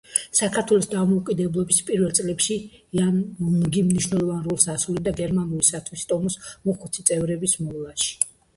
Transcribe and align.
საქართველოს 0.37 0.85
დამოუკიდებლობის 0.93 1.81
პირველ 1.89 2.15
წლებში 2.19 2.57
აინუნგი 3.03 3.85
მნიშვნელოვან 3.91 4.41
როლს 4.49 4.67
ასრულებდა 4.75 5.15
გერმანული 5.23 5.71
სათვისტომოს 5.71 6.41
მოხუცი 6.51 7.09
წევრების 7.13 7.59
მოვლაში. 7.69 8.13